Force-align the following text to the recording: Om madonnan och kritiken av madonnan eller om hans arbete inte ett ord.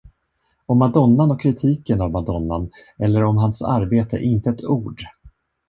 Om 0.65 0.79
madonnan 0.79 1.31
och 1.31 1.41
kritiken 1.41 2.01
av 2.01 2.11
madonnan 2.11 2.69
eller 2.99 3.23
om 3.23 3.37
hans 3.37 3.61
arbete 3.61 4.17
inte 4.17 4.49
ett 4.49 4.63
ord. 4.63 5.01